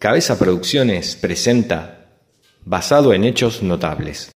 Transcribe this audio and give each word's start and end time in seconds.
Cabeza 0.00 0.38
Producciones 0.38 1.14
presenta 1.14 2.08
Basado 2.64 3.12
en 3.12 3.22
Hechos 3.22 3.62
Notables. 3.62 4.32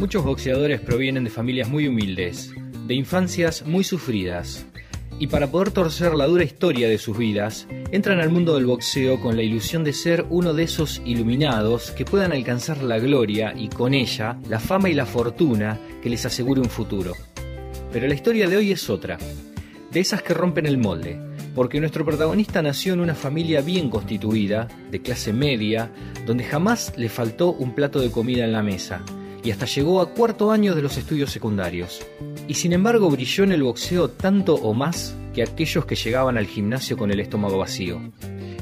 Muchos 0.00 0.24
boxeadores 0.24 0.80
provienen 0.80 1.22
de 1.22 1.30
familias 1.30 1.68
muy 1.68 1.86
humildes, 1.86 2.50
de 2.88 2.94
infancias 2.94 3.64
muy 3.64 3.84
sufridas, 3.84 4.66
y 5.20 5.28
para 5.28 5.46
poder 5.46 5.70
torcer 5.70 6.14
la 6.14 6.26
dura 6.26 6.42
historia 6.42 6.88
de 6.88 6.98
sus 6.98 7.16
vidas, 7.16 7.68
entran 7.92 8.18
al 8.18 8.30
mundo 8.30 8.56
del 8.56 8.66
boxeo 8.66 9.20
con 9.20 9.36
la 9.36 9.44
ilusión 9.44 9.84
de 9.84 9.92
ser 9.92 10.26
uno 10.28 10.54
de 10.54 10.64
esos 10.64 11.00
iluminados 11.04 11.92
que 11.92 12.04
puedan 12.04 12.32
alcanzar 12.32 12.82
la 12.82 12.98
gloria 12.98 13.54
y 13.56 13.68
con 13.68 13.94
ella 13.94 14.40
la 14.48 14.58
fama 14.58 14.90
y 14.90 14.94
la 14.94 15.06
fortuna 15.06 15.78
que 16.02 16.10
les 16.10 16.26
asegure 16.26 16.60
un 16.60 16.68
futuro. 16.68 17.14
Pero 17.92 18.06
la 18.06 18.14
historia 18.14 18.48
de 18.48 18.56
hoy 18.56 18.70
es 18.70 18.88
otra, 18.88 19.18
de 19.90 20.00
esas 20.00 20.22
que 20.22 20.32
rompen 20.32 20.66
el 20.66 20.78
molde, 20.78 21.20
porque 21.56 21.80
nuestro 21.80 22.04
protagonista 22.04 22.62
nació 22.62 22.92
en 22.92 23.00
una 23.00 23.16
familia 23.16 23.62
bien 23.62 23.90
constituida, 23.90 24.68
de 24.90 25.02
clase 25.02 25.32
media, 25.32 25.90
donde 26.24 26.44
jamás 26.44 26.92
le 26.96 27.08
faltó 27.08 27.52
un 27.52 27.74
plato 27.74 27.98
de 27.98 28.12
comida 28.12 28.44
en 28.44 28.52
la 28.52 28.62
mesa, 28.62 29.02
y 29.42 29.50
hasta 29.50 29.66
llegó 29.66 30.00
a 30.00 30.10
cuarto 30.10 30.52
año 30.52 30.76
de 30.76 30.82
los 30.82 30.96
estudios 30.98 31.32
secundarios. 31.32 32.00
Y 32.46 32.54
sin 32.54 32.72
embargo 32.72 33.10
brilló 33.10 33.42
en 33.42 33.52
el 33.52 33.64
boxeo 33.64 34.10
tanto 34.10 34.54
o 34.54 34.72
más 34.72 35.16
que 35.34 35.42
aquellos 35.42 35.84
que 35.84 35.96
llegaban 35.96 36.38
al 36.38 36.46
gimnasio 36.46 36.96
con 36.96 37.10
el 37.10 37.18
estómago 37.18 37.58
vacío. 37.58 38.00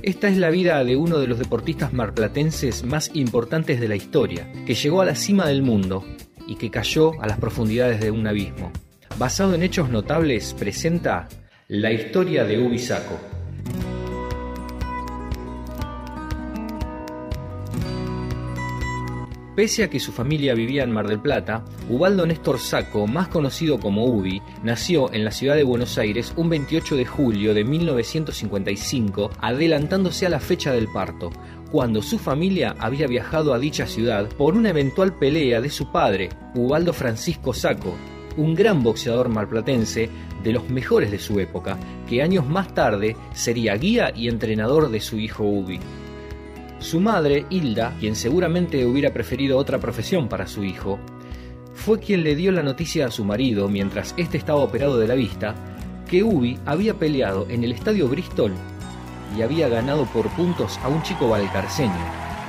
Esta 0.00 0.28
es 0.28 0.38
la 0.38 0.48
vida 0.48 0.82
de 0.84 0.96
uno 0.96 1.18
de 1.18 1.26
los 1.26 1.38
deportistas 1.38 1.92
marplatenses 1.92 2.82
más 2.82 3.10
importantes 3.12 3.78
de 3.78 3.88
la 3.88 3.96
historia, 3.96 4.50
que 4.64 4.74
llegó 4.74 5.02
a 5.02 5.04
la 5.04 5.16
cima 5.16 5.46
del 5.46 5.62
mundo 5.62 6.04
y 6.46 6.56
que 6.56 6.70
cayó 6.70 7.20
a 7.20 7.26
las 7.26 7.38
profundidades 7.38 8.00
de 8.00 8.10
un 8.10 8.26
abismo 8.26 8.72
basado 9.18 9.54
en 9.54 9.64
hechos 9.64 9.90
notables, 9.90 10.54
presenta 10.54 11.28
la 11.66 11.90
historia 11.90 12.44
de 12.44 12.58
Ubisaco. 12.60 13.18
Pese 19.56 19.82
a 19.82 19.90
que 19.90 19.98
su 19.98 20.12
familia 20.12 20.54
vivía 20.54 20.84
en 20.84 20.92
Mar 20.92 21.08
del 21.08 21.18
Plata, 21.18 21.64
Ubaldo 21.90 22.24
Néstor 22.24 22.60
Saco, 22.60 23.08
más 23.08 23.26
conocido 23.26 23.80
como 23.80 24.04
Ubi, 24.04 24.40
nació 24.62 25.12
en 25.12 25.24
la 25.24 25.32
ciudad 25.32 25.56
de 25.56 25.64
Buenos 25.64 25.98
Aires 25.98 26.32
un 26.36 26.48
28 26.48 26.94
de 26.94 27.04
julio 27.04 27.54
de 27.54 27.64
1955, 27.64 29.32
adelantándose 29.40 30.26
a 30.26 30.30
la 30.30 30.38
fecha 30.38 30.72
del 30.72 30.86
parto, 30.86 31.32
cuando 31.72 32.02
su 32.02 32.20
familia 32.20 32.76
había 32.78 33.08
viajado 33.08 33.52
a 33.52 33.58
dicha 33.58 33.88
ciudad 33.88 34.28
por 34.28 34.54
una 34.54 34.70
eventual 34.70 35.18
pelea 35.18 35.60
de 35.60 35.70
su 35.70 35.90
padre, 35.90 36.28
Ubaldo 36.54 36.92
Francisco 36.92 37.52
Saco, 37.52 37.96
un 38.38 38.54
gran 38.54 38.82
boxeador 38.82 39.28
malplatense 39.28 40.08
de 40.42 40.52
los 40.52 40.70
mejores 40.70 41.10
de 41.10 41.18
su 41.18 41.40
época, 41.40 41.76
que 42.08 42.22
años 42.22 42.46
más 42.46 42.72
tarde 42.72 43.16
sería 43.34 43.74
guía 43.74 44.12
y 44.14 44.28
entrenador 44.28 44.90
de 44.90 45.00
su 45.00 45.18
hijo 45.18 45.44
Ubi. 45.44 45.80
Su 46.78 47.00
madre, 47.00 47.44
Hilda, 47.50 47.96
quien 47.98 48.14
seguramente 48.14 48.86
hubiera 48.86 49.12
preferido 49.12 49.58
otra 49.58 49.78
profesión 49.78 50.28
para 50.28 50.46
su 50.46 50.62
hijo, 50.62 51.00
fue 51.74 51.98
quien 51.98 52.22
le 52.22 52.36
dio 52.36 52.52
la 52.52 52.62
noticia 52.62 53.06
a 53.06 53.10
su 53.10 53.24
marido 53.24 53.68
mientras 53.68 54.14
éste 54.16 54.38
estaba 54.38 54.60
operado 54.60 54.98
de 54.98 55.08
la 55.08 55.14
vista, 55.14 55.54
que 56.08 56.22
Ubi 56.22 56.58
había 56.64 56.94
peleado 56.94 57.46
en 57.50 57.64
el 57.64 57.72
estadio 57.72 58.08
Bristol 58.08 58.52
y 59.36 59.42
había 59.42 59.68
ganado 59.68 60.06
por 60.06 60.28
puntos 60.30 60.78
a 60.84 60.88
un 60.88 61.02
chico 61.02 61.28
valcarceño. 61.28 61.92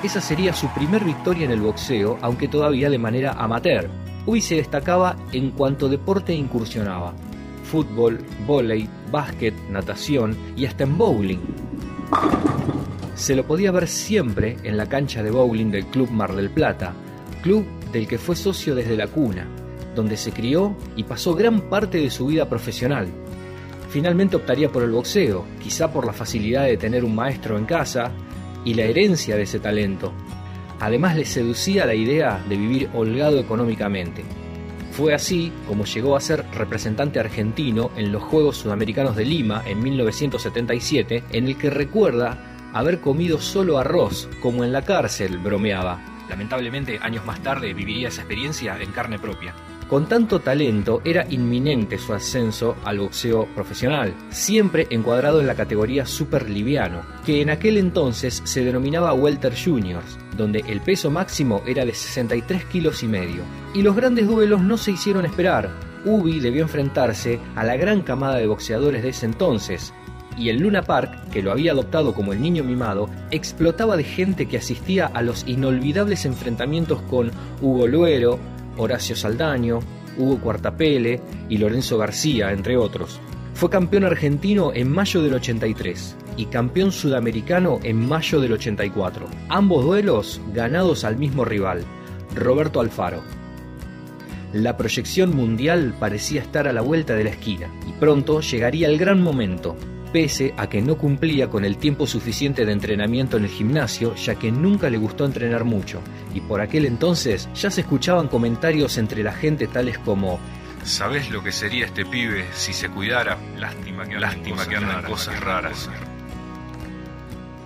Esa 0.03 0.21
sería 0.21 0.53
su 0.53 0.67
primer 0.69 1.03
victoria 1.03 1.45
en 1.45 1.51
el 1.51 1.61
boxeo, 1.61 2.19
aunque 2.21 2.47
todavía 2.47 2.89
de 2.89 2.99
manera 2.99 3.31
amateur, 3.33 3.89
Uy 4.29 4.41
se 4.41 4.57
destacaba 4.57 5.17
en 5.31 5.49
cuanto 5.49 5.89
deporte 5.89 6.35
incursionaba. 6.35 7.15
Fútbol, 7.63 8.19
vóley, 8.45 8.87
básquet, 9.11 9.55
natación 9.71 10.37
y 10.55 10.67
hasta 10.67 10.83
en 10.83 10.99
bowling. 10.99 11.39
Se 13.15 13.33
lo 13.33 13.43
podía 13.47 13.71
ver 13.71 13.87
siempre 13.87 14.57
en 14.61 14.77
la 14.77 14.85
cancha 14.85 15.23
de 15.23 15.31
bowling 15.31 15.71
del 15.71 15.87
Club 15.87 16.11
Mar 16.11 16.35
del 16.35 16.51
Plata, 16.51 16.93
club 17.41 17.65
del 17.91 18.07
que 18.07 18.19
fue 18.19 18.35
socio 18.35 18.75
desde 18.75 18.95
la 18.95 19.07
cuna, 19.07 19.47
donde 19.95 20.15
se 20.15 20.31
crió 20.31 20.77
y 20.95 21.05
pasó 21.05 21.33
gran 21.33 21.61
parte 21.61 21.97
de 21.97 22.11
su 22.11 22.27
vida 22.27 22.47
profesional. 22.47 23.07
Finalmente 23.89 24.35
optaría 24.35 24.71
por 24.71 24.83
el 24.83 24.91
boxeo, 24.91 25.43
quizá 25.59 25.91
por 25.91 26.05
la 26.05 26.13
facilidad 26.13 26.65
de 26.65 26.77
tener 26.77 27.03
un 27.03 27.15
maestro 27.15 27.57
en 27.57 27.65
casa 27.65 28.11
y 28.63 28.75
la 28.75 28.83
herencia 28.83 29.35
de 29.35 29.41
ese 29.41 29.59
talento, 29.59 30.13
Además 30.79 31.15
le 31.15 31.25
seducía 31.25 31.85
la 31.85 31.95
idea 31.95 32.43
de 32.47 32.57
vivir 32.57 32.89
holgado 32.93 33.39
económicamente. 33.39 34.23
Fue 34.91 35.13
así 35.13 35.51
como 35.67 35.85
llegó 35.85 36.15
a 36.15 36.21
ser 36.21 36.45
representante 36.53 37.19
argentino 37.19 37.91
en 37.95 38.11
los 38.11 38.23
Juegos 38.23 38.57
Sudamericanos 38.57 39.15
de 39.15 39.25
Lima 39.25 39.63
en 39.65 39.81
1977, 39.81 41.23
en 41.31 41.47
el 41.47 41.57
que 41.57 41.69
recuerda 41.69 42.71
haber 42.73 42.99
comido 42.99 43.39
solo 43.39 43.77
arroz, 43.77 44.29
como 44.41 44.63
en 44.63 44.71
la 44.71 44.83
cárcel, 44.83 45.37
bromeaba. 45.37 45.99
Lamentablemente, 46.29 46.99
años 47.01 47.25
más 47.25 47.41
tarde 47.41 47.73
viviría 47.73 48.09
esa 48.09 48.21
experiencia 48.21 48.77
en 48.79 48.91
carne 48.91 49.19
propia. 49.19 49.53
Con 49.89 50.07
tanto 50.07 50.39
talento 50.39 51.01
era 51.03 51.25
inminente 51.31 51.97
su 51.97 52.13
ascenso 52.13 52.75
al 52.85 52.99
boxeo 52.99 53.47
profesional, 53.55 54.13
siempre 54.29 54.85
encuadrado 54.91 55.41
en 55.41 55.47
la 55.47 55.55
categoría 55.55 56.05
super 56.05 56.47
liviano, 56.47 57.01
que 57.25 57.41
en 57.41 57.49
aquel 57.49 57.75
entonces 57.77 58.43
se 58.45 58.63
denominaba 58.63 59.13
Welter 59.13 59.55
Juniors, 59.57 60.19
donde 60.37 60.63
el 60.67 60.81
peso 60.81 61.09
máximo 61.09 61.63
era 61.65 61.85
de 61.85 61.95
63 61.95 62.65
kilos 62.65 63.01
y 63.01 63.07
medio. 63.07 63.41
Y 63.73 63.81
los 63.81 63.95
grandes 63.95 64.27
duelos 64.27 64.61
no 64.61 64.77
se 64.77 64.91
hicieron 64.91 65.25
esperar. 65.25 65.71
Ubi 66.05 66.39
debió 66.39 66.61
enfrentarse 66.61 67.39
a 67.55 67.63
la 67.63 67.75
gran 67.75 68.03
camada 68.03 68.35
de 68.35 68.45
boxeadores 68.45 69.01
de 69.01 69.09
ese 69.09 69.25
entonces, 69.25 69.91
y 70.37 70.49
el 70.49 70.59
Luna 70.59 70.83
Park, 70.83 71.31
que 71.31 71.41
lo 71.41 71.51
había 71.51 71.71
adoptado 71.71 72.13
como 72.13 72.31
el 72.31 72.41
niño 72.41 72.63
mimado, 72.63 73.09
explotaba 73.31 73.97
de 73.97 74.03
gente 74.03 74.47
que 74.47 74.57
asistía 74.57 75.07
a 75.07 75.23
los 75.23 75.47
inolvidables 75.47 76.25
enfrentamientos 76.25 77.01
con 77.01 77.31
Hugo 77.59 77.87
Luero, 77.87 78.39
Horacio 78.79 79.15
Saldaño, 79.15 79.79
Hugo 80.17 80.39
Cuartapele 80.39 81.21
y 81.49 81.57
Lorenzo 81.57 81.97
García, 81.97 82.51
entre 82.51 82.77
otros. 82.77 83.19
Fue 83.53 83.69
campeón 83.69 84.05
argentino 84.05 84.71
en 84.73 84.91
mayo 84.91 85.21
del 85.21 85.33
83 85.35 86.15
y 86.37 86.45
campeón 86.45 86.91
sudamericano 86.91 87.79
en 87.83 88.07
mayo 88.07 88.39
del 88.39 88.53
84. 88.53 89.27
Ambos 89.49 89.83
duelos 89.83 90.41
ganados 90.53 91.03
al 91.03 91.17
mismo 91.17 91.43
rival, 91.43 91.83
Roberto 92.33 92.79
Alfaro. 92.79 93.21
La 94.53 94.77
proyección 94.77 95.35
mundial 95.35 95.93
parecía 95.99 96.41
estar 96.41 96.67
a 96.67 96.73
la 96.73 96.81
vuelta 96.81 97.15
de 97.15 97.25
la 97.25 97.29
esquina 97.29 97.69
y 97.87 97.91
pronto 97.99 98.41
llegaría 98.41 98.87
el 98.87 98.97
gran 98.97 99.21
momento, 99.21 99.75
pese 100.11 100.53
a 100.57 100.67
que 100.67 100.81
no 100.81 100.97
cumplía 100.97 101.49
con 101.49 101.65
el 101.65 101.77
tiempo 101.77 102.07
suficiente 102.07 102.65
de 102.65 102.71
entrenamiento 102.71 103.37
en 103.37 103.45
el 103.45 103.49
gimnasio, 103.49 104.15
ya 104.15 104.35
que 104.35 104.51
nunca 104.51 104.89
le 104.89 104.97
gustó 104.97 105.25
entrenar 105.25 105.63
mucho, 105.63 106.01
y 106.33 106.41
por 106.41 106.61
aquel 106.61 106.85
entonces 106.85 107.49
ya 107.55 107.71
se 107.71 107.81
escuchaban 107.81 108.27
comentarios 108.27 108.97
entre 108.97 109.23
la 109.23 109.33
gente 109.33 109.67
tales 109.67 109.97
como 109.99 110.39
¿Sabes 110.83 111.29
lo 111.29 111.43
que 111.43 111.51
sería 111.51 111.85
este 111.85 112.05
pibe 112.05 112.45
si 112.53 112.73
se 112.73 112.89
cuidara? 112.89 113.37
Lástima 113.57 114.05
que, 114.05 114.17
Lástima 114.17 114.65
que 114.67 114.77
andan 114.77 115.03
cosas 115.03 115.39
raras. 115.39 115.89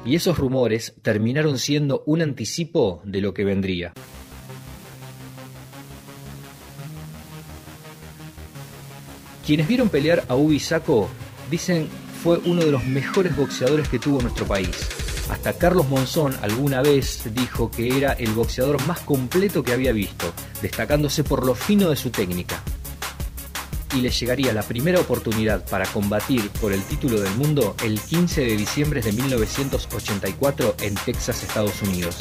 Y 0.04 0.16
esos 0.16 0.38
rumores 0.38 0.96
terminaron 1.02 1.60
siendo 1.60 2.04
un 2.06 2.22
anticipo 2.22 3.02
de 3.06 3.22
lo 3.22 3.34
que 3.34 3.46
vendría. 3.46 3.94
Quienes 9.46 9.68
vieron 9.68 9.90
pelear 9.90 10.24
a 10.28 10.36
Ubi 10.36 10.62
dicen 11.52 11.88
fue 12.24 12.40
uno 12.46 12.64
de 12.64 12.72
los 12.72 12.86
mejores 12.86 13.36
boxeadores 13.36 13.90
que 13.90 14.00
tuvo 14.00 14.22
nuestro 14.22 14.46
país. 14.46 14.70
Hasta 15.30 15.52
Carlos 15.54 15.90
Monzón 15.90 16.34
alguna 16.42 16.82
vez 16.82 17.22
dijo 17.34 17.70
que 17.70 17.98
era 17.98 18.14
el 18.14 18.32
boxeador 18.32 18.82
más 18.88 19.02
completo 19.02 19.62
que 19.62 19.74
había 19.74 19.92
visto, 19.92 20.32
destacándose 20.62 21.26
por 21.26 21.46
lo 21.46 21.54
fino 21.54 21.90
de 21.90 21.98
su 21.98 22.12
técnica. 22.12 22.64
Y 23.94 24.02
le 24.02 24.10
llegaría 24.10 24.54
la 24.54 24.64
primera 24.64 25.02
oportunidad 25.02 25.68
para 25.70 25.86
combatir 25.86 26.50
por 26.62 26.72
el 26.72 26.82
título 26.84 27.20
del 27.20 27.36
mundo 27.36 27.76
el 27.84 28.00
15 28.00 28.42
de 28.42 28.56
diciembre 28.56 29.02
de 29.02 29.12
1984 29.12 30.76
en 30.82 30.96
Texas, 30.96 31.44
Estados 31.44 31.82
Unidos. 31.82 32.16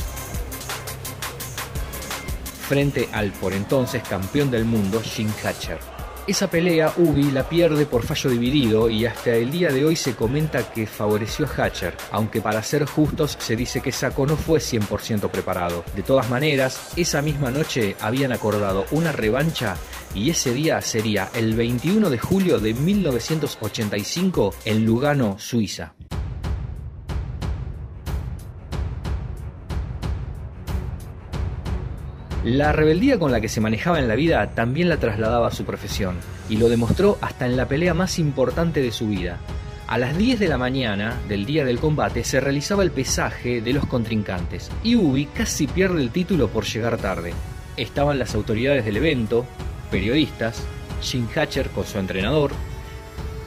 Frente 2.68 3.08
al 3.12 3.30
por 3.32 3.52
entonces 3.52 4.02
campeón 4.02 4.50
del 4.50 4.64
mundo, 4.64 5.00
Jim 5.00 5.30
Hatcher. 5.44 5.91
Esa 6.24 6.48
pelea 6.48 6.92
Ubi 6.98 7.32
la 7.32 7.48
pierde 7.48 7.84
por 7.84 8.04
fallo 8.04 8.30
dividido 8.30 8.88
y 8.88 9.06
hasta 9.06 9.34
el 9.34 9.50
día 9.50 9.72
de 9.72 9.84
hoy 9.84 9.96
se 9.96 10.14
comenta 10.14 10.70
que 10.72 10.86
favoreció 10.86 11.46
a 11.46 11.48
Hatcher, 11.48 11.96
aunque 12.12 12.40
para 12.40 12.62
ser 12.62 12.86
justos 12.86 13.36
se 13.40 13.56
dice 13.56 13.80
que 13.80 13.90
Saco 13.90 14.24
no 14.24 14.36
fue 14.36 14.60
100% 14.60 15.28
preparado. 15.30 15.84
De 15.96 16.04
todas 16.04 16.30
maneras, 16.30 16.92
esa 16.96 17.22
misma 17.22 17.50
noche 17.50 17.96
habían 18.00 18.30
acordado 18.30 18.84
una 18.92 19.10
revancha 19.10 19.76
y 20.14 20.30
ese 20.30 20.54
día 20.54 20.80
sería 20.80 21.28
el 21.34 21.56
21 21.56 22.08
de 22.08 22.18
julio 22.18 22.60
de 22.60 22.72
1985 22.74 24.54
en 24.64 24.86
Lugano, 24.86 25.40
Suiza. 25.40 25.94
La 32.44 32.72
rebeldía 32.72 33.20
con 33.20 33.30
la 33.30 33.40
que 33.40 33.48
se 33.48 33.60
manejaba 33.60 34.00
en 34.00 34.08
la 34.08 34.16
vida 34.16 34.50
también 34.52 34.88
la 34.88 34.96
trasladaba 34.96 35.46
a 35.46 35.52
su 35.52 35.64
profesión, 35.64 36.16
y 36.48 36.56
lo 36.56 36.68
demostró 36.68 37.16
hasta 37.20 37.46
en 37.46 37.56
la 37.56 37.68
pelea 37.68 37.94
más 37.94 38.18
importante 38.18 38.82
de 38.82 38.90
su 38.90 39.06
vida. 39.06 39.38
A 39.86 39.96
las 39.96 40.18
10 40.18 40.40
de 40.40 40.48
la 40.48 40.58
mañana 40.58 41.20
del 41.28 41.46
día 41.46 41.64
del 41.64 41.78
combate 41.78 42.24
se 42.24 42.40
realizaba 42.40 42.82
el 42.82 42.90
pesaje 42.90 43.60
de 43.60 43.72
los 43.72 43.86
contrincantes, 43.86 44.72
y 44.82 44.96
Ubi 44.96 45.26
casi 45.26 45.68
pierde 45.68 46.02
el 46.02 46.10
título 46.10 46.48
por 46.48 46.64
llegar 46.64 46.98
tarde. 46.98 47.32
Estaban 47.76 48.18
las 48.18 48.34
autoridades 48.34 48.84
del 48.84 48.96
evento, 48.96 49.46
periodistas, 49.92 50.64
Jim 51.00 51.28
Hatcher 51.32 51.68
con 51.68 51.86
su 51.86 52.00
entrenador, 52.00 52.50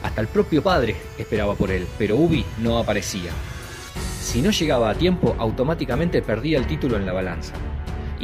hasta 0.02 0.22
el 0.22 0.28
propio 0.28 0.62
padre 0.62 0.96
esperaba 1.18 1.54
por 1.54 1.70
él, 1.70 1.86
pero 1.98 2.16
Ubi 2.16 2.46
no 2.62 2.78
aparecía. 2.78 3.32
Si 4.22 4.40
no 4.40 4.50
llegaba 4.52 4.88
a 4.88 4.94
tiempo, 4.94 5.36
automáticamente 5.38 6.22
perdía 6.22 6.56
el 6.56 6.66
título 6.66 6.96
en 6.96 7.04
la 7.04 7.12
balanza 7.12 7.52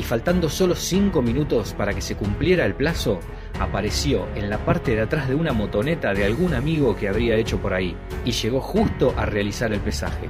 y 0.02 0.04
faltando 0.04 0.50
solo 0.50 0.74
5 0.74 1.22
minutos 1.22 1.74
para 1.74 1.94
que 1.94 2.00
se 2.00 2.16
cumpliera 2.16 2.66
el 2.66 2.74
plazo, 2.74 3.20
apareció 3.60 4.26
en 4.34 4.50
la 4.50 4.58
parte 4.58 4.96
de 4.96 5.02
atrás 5.02 5.28
de 5.28 5.36
una 5.36 5.52
motoneta 5.52 6.12
de 6.12 6.24
algún 6.24 6.54
amigo 6.54 6.96
que 6.96 7.08
habría 7.08 7.36
hecho 7.36 7.58
por 7.58 7.72
ahí 7.72 7.96
y 8.24 8.32
llegó 8.32 8.60
justo 8.60 9.14
a 9.16 9.26
realizar 9.26 9.72
el 9.72 9.78
pesaje. 9.78 10.28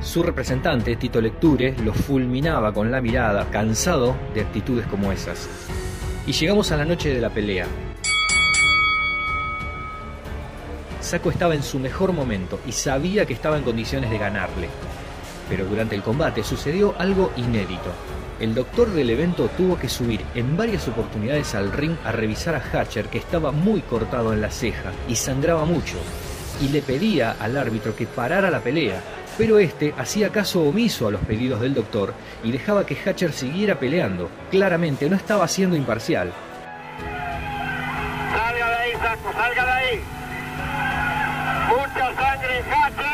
Su 0.00 0.22
representante, 0.22 0.96
Tito 0.96 1.20
Lecture, 1.20 1.76
lo 1.84 1.92
fulminaba 1.92 2.72
con 2.72 2.90
la 2.90 3.02
mirada, 3.02 3.50
cansado 3.50 4.16
de 4.34 4.40
actitudes 4.40 4.86
como 4.86 5.12
esas. 5.12 5.46
Y 6.26 6.32
llegamos 6.32 6.72
a 6.72 6.78
la 6.78 6.86
noche 6.86 7.12
de 7.12 7.20
la 7.20 7.28
pelea. 7.28 7.66
Saco 11.00 11.30
estaba 11.30 11.54
en 11.54 11.62
su 11.62 11.78
mejor 11.78 12.14
momento 12.14 12.60
y 12.66 12.72
sabía 12.72 13.26
que 13.26 13.34
estaba 13.34 13.58
en 13.58 13.64
condiciones 13.64 14.08
de 14.08 14.16
ganarle. 14.16 14.70
Pero 15.50 15.66
durante 15.66 15.96
el 15.96 16.02
combate 16.02 16.42
sucedió 16.42 16.94
algo 16.98 17.30
inédito 17.36 17.92
el 18.42 18.54
doctor 18.56 18.90
del 18.90 19.08
evento 19.08 19.48
tuvo 19.56 19.78
que 19.78 19.88
subir 19.88 20.20
en 20.34 20.56
varias 20.56 20.88
oportunidades 20.88 21.54
al 21.54 21.70
ring 21.70 21.94
a 22.04 22.10
revisar 22.10 22.56
a 22.56 22.58
Hatcher 22.60 23.06
que 23.06 23.18
estaba 23.18 23.52
muy 23.52 23.82
cortado 23.82 24.32
en 24.32 24.40
la 24.40 24.50
ceja 24.50 24.90
y 25.08 25.14
sangraba 25.14 25.64
mucho, 25.64 25.96
y 26.60 26.68
le 26.68 26.82
pedía 26.82 27.36
al 27.38 27.56
árbitro 27.56 27.94
que 27.94 28.08
parara 28.08 28.50
la 28.50 28.58
pelea, 28.58 29.00
pero 29.38 29.60
este 29.60 29.94
hacía 29.96 30.30
caso 30.30 30.62
omiso 30.62 31.06
a 31.06 31.12
los 31.12 31.20
pedidos 31.20 31.60
del 31.60 31.72
doctor 31.72 32.14
y 32.42 32.50
dejaba 32.50 32.84
que 32.84 32.96
Hatcher 32.96 33.32
siguiera 33.32 33.78
peleando. 33.78 34.28
Claramente 34.50 35.08
no 35.08 35.14
estaba 35.14 35.46
siendo 35.46 35.76
imparcial. 35.76 36.32
Salga 38.32 38.68
de 38.68 38.74
ahí, 38.74 38.92
Saco, 38.92 39.32
salga 39.32 39.64
de 39.64 39.70
ahí. 39.70 40.00
Mucha 41.68 42.14
sangre, 42.16 42.62
Hatcher. 42.68 43.11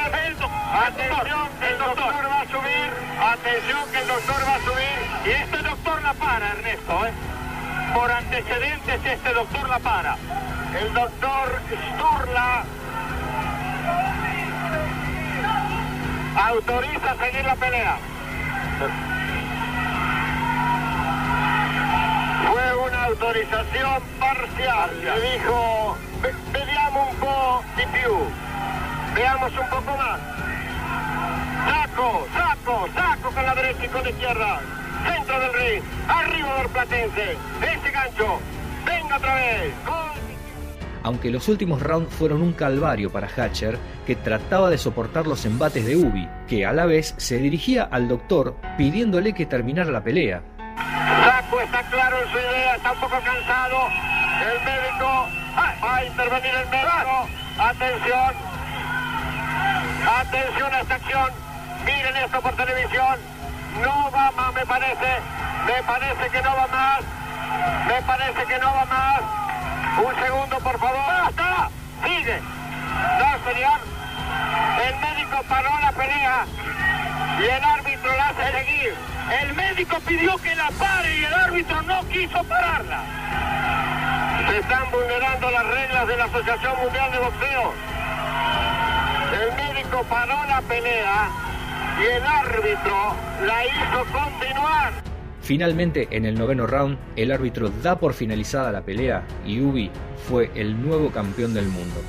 Atención, 0.72 1.48
el 1.62 1.78
doctor 1.78 2.28
va 2.30 2.40
a 2.40 2.46
subir. 2.46 2.92
Atención 3.20 3.90
que 3.90 3.98
el 4.00 4.06
doctor 4.06 4.36
va 4.46 4.54
a 4.54 4.60
subir. 4.60 4.98
Y 5.24 5.30
este 5.30 5.58
doctor 5.58 6.02
la 6.02 6.14
para, 6.14 6.48
Ernesto. 6.50 7.06
¿eh? 7.06 7.12
Por 7.94 8.12
antecedentes, 8.12 9.04
este 9.04 9.32
doctor 9.32 9.68
la 9.68 9.78
para. 9.78 10.16
El 10.78 10.92
doctor 10.92 11.62
Sturla 11.94 12.64
autoriza 16.36 17.16
seguir 17.16 17.44
la 17.44 17.56
pelea. 17.56 17.98
Fue 22.46 22.86
una 22.86 23.04
autorización 23.04 24.02
parcial. 24.20 24.90
Le 25.02 25.32
dijo, 25.32 25.96
veamos 26.52 27.10
un 27.10 27.16
poco 27.18 27.64
de 27.76 27.86
Veamos 29.14 29.52
un 29.52 29.70
poco 29.70 29.96
más. 29.96 30.47
Saco, 31.98 32.28
saco, 32.32 32.88
saco 32.94 33.30
con 33.34 33.44
la 33.44 33.54
derecha 33.56 33.84
y 33.84 33.88
con 33.88 34.04
la 34.04 34.10
izquierda. 34.10 34.60
Centro 35.04 35.40
del 35.40 35.52
ring, 35.52 35.82
arriba 36.06 36.54
del 36.58 36.68
platense. 36.68 37.36
Ese 37.60 37.90
gancho, 37.90 38.38
venga 38.86 39.16
otra 39.16 39.34
vez. 39.34 39.74
Aunque 41.02 41.30
los 41.30 41.48
últimos 41.48 41.82
rounds 41.82 42.14
fueron 42.14 42.42
un 42.42 42.52
calvario 42.52 43.10
para 43.10 43.26
Hatcher, 43.26 43.80
que 44.06 44.14
trataba 44.14 44.70
de 44.70 44.78
soportar 44.78 45.26
los 45.26 45.44
embates 45.44 45.84
de 45.84 45.96
Ubi, 45.96 46.28
que 46.46 46.64
a 46.64 46.72
la 46.72 46.86
vez 46.86 47.14
se 47.16 47.38
dirigía 47.38 47.82
al 47.82 48.06
doctor 48.06 48.54
pidiéndole 48.76 49.32
que 49.32 49.46
terminara 49.46 49.90
la 49.90 50.04
pelea. 50.04 50.40
Saco 50.76 51.60
está 51.60 51.82
claro 51.90 52.16
en 52.22 52.30
su 52.30 52.38
idea, 52.38 52.76
está 52.76 52.92
un 52.92 53.00
poco 53.00 53.16
cansado. 53.24 53.76
El 54.40 54.64
médico 54.64 55.28
va 55.56 55.96
a 55.96 56.04
intervenir 56.04 56.54
el 56.54 56.68
médico. 56.68 57.28
Atención. 57.58 58.34
Atención 60.06 60.74
a 60.74 60.80
esta 60.80 60.94
acción. 60.94 61.47
Miren 61.88 62.16
esto 62.18 62.40
por 62.42 62.54
televisión. 62.54 63.16
No 63.82 64.10
va 64.10 64.30
más, 64.32 64.52
me 64.52 64.66
parece. 64.66 65.10
Me 65.66 65.82
parece 65.84 66.28
que 66.30 66.42
no 66.42 66.54
va 66.54 66.66
más. 66.66 67.00
Me 67.86 68.02
parece 68.02 68.44
que 68.44 68.58
no 68.58 68.66
va 68.74 68.84
más. 68.84 69.20
Un 69.96 70.22
segundo, 70.22 70.58
por 70.58 70.78
favor. 70.78 71.06
¡Basta! 71.06 71.70
Sigue. 72.04 72.40
No, 73.18 73.50
señor. 73.50 73.80
El 74.86 74.96
médico 74.96 75.42
paró 75.48 75.70
la 75.80 75.92
pelea 75.92 76.44
y 77.40 77.44
el 77.44 77.64
árbitro 77.64 78.16
la 78.16 78.28
hace 78.28 78.52
seguir. 78.52 78.94
El 79.40 79.54
médico 79.54 79.96
pidió 80.06 80.36
que 80.36 80.54
la 80.56 80.70
pare 80.78 81.16
y 81.16 81.24
el 81.24 81.34
árbitro 81.34 81.82
no 81.82 82.06
quiso 82.08 82.44
pararla. 82.44 83.00
Se 84.46 84.58
están 84.58 84.90
vulnerando 84.90 85.50
las 85.50 85.66
reglas 85.66 86.06
de 86.06 86.16
la 86.18 86.24
Asociación 86.24 86.76
Mundial 86.82 87.12
de 87.12 87.18
Boxeo. 87.18 87.74
El 89.40 89.56
médico 89.56 90.04
paró 90.04 90.44
la 90.44 90.60
pelea 90.62 91.47
y 92.00 92.16
el 92.16 92.22
árbitro 92.22 93.16
la 93.44 93.64
hizo 93.64 94.04
continuar. 94.12 94.92
Finalmente, 95.40 96.08
en 96.10 96.26
el 96.26 96.38
noveno 96.38 96.66
round, 96.66 96.98
el 97.16 97.32
árbitro 97.32 97.70
da 97.82 97.98
por 97.98 98.12
finalizada 98.12 98.70
la 98.70 98.82
pelea 98.82 99.24
y 99.46 99.60
Ubi 99.60 99.90
fue 100.28 100.50
el 100.54 100.80
nuevo 100.80 101.10
campeón 101.10 101.54
del 101.54 101.66
mundo. 101.66 102.00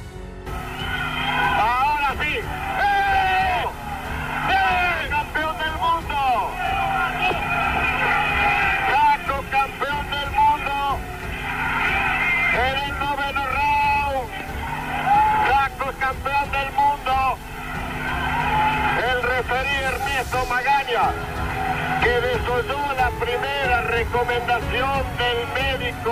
Que 22.09 22.21
desoyó 22.21 22.93
la 22.97 23.11
primera 23.23 23.81
recomendación 23.81 25.03
del 25.19 25.39
médico 25.53 26.11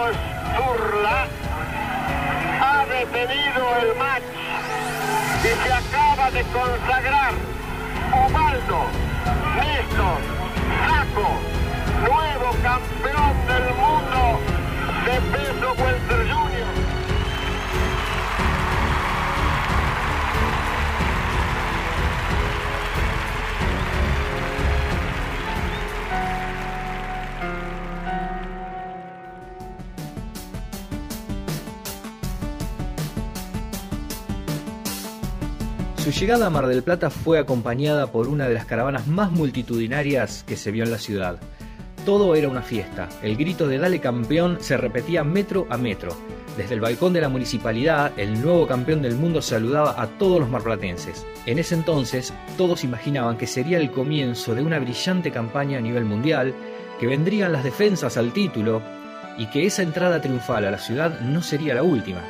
Sturla, 0.53 1.25
ha 2.61 2.85
detenido 2.85 3.63
el 3.81 3.95
match 3.97 4.21
y 5.43 5.47
se 5.47 5.73
acaba 5.73 6.29
de 6.29 6.43
consagrar 6.43 7.33
Ubaldo 8.13 8.81
Néstor 9.57 10.21
Saco, 10.85 11.29
nuevo 12.05 12.49
campeón 12.61 13.33
del 13.47 13.65
mundo 13.81 14.21
de 15.05 15.15
peso 15.31 15.67
welter 15.81 16.21
junior. 16.31 16.56
Llegada 36.19 36.47
a 36.47 36.49
Mar 36.49 36.65
del 36.65 36.81
Plata 36.81 37.11
fue 37.11 37.37
acompañada 37.37 38.11
por 38.11 38.27
una 38.27 38.47
de 38.47 38.55
las 38.55 38.65
caravanas 38.65 39.05
más 39.05 39.31
multitudinarias 39.31 40.43
que 40.47 40.57
se 40.57 40.71
vio 40.71 40.83
en 40.83 40.89
la 40.89 40.97
ciudad. 40.97 41.37
Todo 42.05 42.33
era 42.33 42.49
una 42.49 42.63
fiesta, 42.63 43.07
el 43.21 43.37
grito 43.37 43.67
de 43.67 43.77
Dale 43.77 43.99
campeón 43.99 44.57
se 44.59 44.77
repetía 44.77 45.23
metro 45.23 45.67
a 45.69 45.77
metro. 45.77 46.17
Desde 46.57 46.73
el 46.73 46.81
balcón 46.81 47.13
de 47.13 47.21
la 47.21 47.29
municipalidad, 47.29 48.17
el 48.17 48.41
nuevo 48.41 48.65
campeón 48.65 49.03
del 49.03 49.13
mundo 49.13 49.43
saludaba 49.43 50.01
a 50.01 50.07
todos 50.17 50.39
los 50.39 50.49
marplatenses. 50.49 51.23
En 51.45 51.59
ese 51.59 51.75
entonces, 51.75 52.33
todos 52.57 52.83
imaginaban 52.83 53.37
que 53.37 53.45
sería 53.45 53.77
el 53.77 53.91
comienzo 53.91 54.55
de 54.55 54.63
una 54.63 54.79
brillante 54.79 55.29
campaña 55.29 55.77
a 55.77 55.81
nivel 55.81 56.05
mundial, 56.05 56.55
que 56.99 57.05
vendrían 57.05 57.51
las 57.51 57.63
defensas 57.63 58.17
al 58.17 58.33
título 58.33 58.81
y 59.37 59.45
que 59.51 59.67
esa 59.67 59.83
entrada 59.83 60.19
triunfal 60.19 60.65
a 60.65 60.71
la 60.71 60.79
ciudad 60.79 61.19
no 61.19 61.43
sería 61.43 61.75
la 61.75 61.83
última. 61.83 62.23